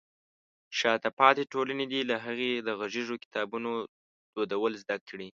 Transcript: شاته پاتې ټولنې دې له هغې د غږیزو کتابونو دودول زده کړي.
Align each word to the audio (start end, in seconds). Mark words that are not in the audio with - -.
شاته 0.79 1.09
پاتې 1.19 1.43
ټولنې 1.53 1.85
دې 1.91 2.01
له 2.09 2.15
هغې 2.25 2.51
د 2.57 2.69
غږیزو 2.79 3.15
کتابونو 3.23 3.71
دودول 4.35 4.73
زده 4.83 4.95
کړي. 5.07 5.29